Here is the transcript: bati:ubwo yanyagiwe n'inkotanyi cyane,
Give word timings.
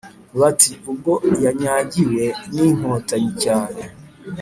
bati:ubwo 0.39 1.11
yanyagiwe 1.43 2.23
n'inkotanyi 2.53 3.31
cyane, 3.43 3.81